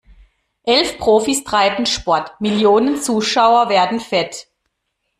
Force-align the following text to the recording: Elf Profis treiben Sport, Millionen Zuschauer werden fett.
Elf 0.63 0.97
Profis 0.97 1.43
treiben 1.43 1.85
Sport, 1.85 2.31
Millionen 2.41 2.99
Zuschauer 2.99 3.69
werden 3.69 3.99
fett. 3.99 4.47